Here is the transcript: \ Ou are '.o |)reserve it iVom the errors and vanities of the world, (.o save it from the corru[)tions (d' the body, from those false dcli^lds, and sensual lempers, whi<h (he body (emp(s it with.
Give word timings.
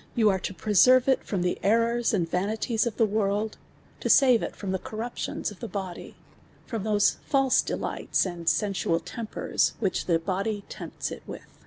\ 0.00 0.18
Ou 0.18 0.28
are 0.28 0.36
'.o 0.44 0.52
|)reserve 0.66 1.08
it 1.08 1.24
iVom 1.24 1.40
the 1.40 1.58
errors 1.62 2.12
and 2.12 2.28
vanities 2.28 2.84
of 2.86 2.98
the 2.98 3.06
world, 3.06 3.56
(.o 4.04 4.08
save 4.08 4.42
it 4.42 4.54
from 4.54 4.72
the 4.72 4.78
corru[)tions 4.78 5.48
(d' 5.48 5.58
the 5.58 5.68
body, 5.68 6.16
from 6.66 6.84
those 6.84 7.12
false 7.24 7.62
dcli^lds, 7.62 8.26
and 8.26 8.46
sensual 8.46 9.00
lempers, 9.00 9.72
whi<h 9.80 10.04
(he 10.06 10.16
body 10.18 10.64
(emp(s 10.70 11.10
it 11.10 11.22
with. 11.26 11.64